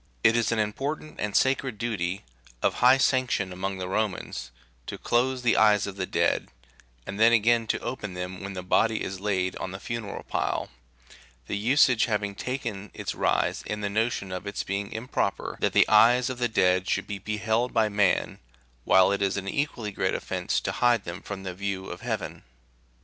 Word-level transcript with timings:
It 0.23 0.35
is 0.35 0.51
an 0.51 0.57
important 0.57 1.19
and 1.19 1.37
sacred 1.37 1.77
duty, 1.77 2.23
of 2.63 2.73
high 2.81 2.97
sanction 2.97 3.53
among 3.53 3.77
the 3.77 3.87
Romans, 3.87 4.49
to 4.87 4.97
close99 4.97 5.41
the 5.43 5.57
eyes 5.57 5.85
of 5.85 5.95
the 5.95 6.07
dead, 6.07 6.47
and 7.05 7.19
then 7.19 7.31
again 7.31 7.67
to 7.67 7.79
open 7.81 8.15
them 8.15 8.39
when 8.41 8.53
the 8.53 8.63
body 8.63 9.03
is 9.03 9.19
laid 9.19 9.55
on 9.57 9.69
the 9.69 9.79
funeral 9.79 10.23
pile, 10.23 10.71
the 11.45 11.55
usage 11.55 12.05
having 12.05 12.33
taken 12.33 12.89
its 12.95 13.13
rise 13.13 13.61
in 13.67 13.81
the 13.81 13.91
notion 13.91 14.31
of 14.31 14.47
its 14.47 14.63
being 14.63 14.91
improper 14.91 15.55
that 15.59 15.73
the 15.73 15.87
eyes 15.87 16.31
of 16.31 16.39
the 16.39 16.47
dead 16.49 16.89
should 16.89 17.05
be 17.05 17.19
beheld 17.19 17.71
by 17.71 17.87
man, 17.87 18.39
while 18.85 19.11
it 19.11 19.21
is 19.21 19.37
an 19.37 19.47
equally 19.47 19.91
great 19.91 20.15
offence 20.15 20.59
to 20.59 20.71
hide 20.71 21.03
them 21.03 21.21
from 21.21 21.43
the 21.43 21.53
view 21.53 21.85
of 21.85 22.01
heaven. 22.01 22.41